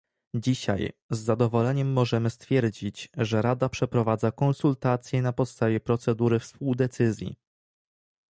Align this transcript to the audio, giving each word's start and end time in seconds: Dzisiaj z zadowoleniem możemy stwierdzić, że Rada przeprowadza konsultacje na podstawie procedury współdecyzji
Dzisiaj 0.35 0.93
z 1.09 1.17
zadowoleniem 1.17 1.93
możemy 1.93 2.29
stwierdzić, 2.29 3.09
że 3.17 3.41
Rada 3.41 3.69
przeprowadza 3.69 4.31
konsultacje 4.31 5.21
na 5.21 5.33
podstawie 5.33 5.79
procedury 5.79 6.39
współdecyzji 6.39 7.35